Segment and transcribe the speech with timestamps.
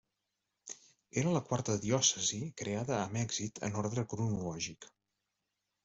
[1.23, 4.93] Era la quarta diòcesi creada a Mèxic en orde cronològic.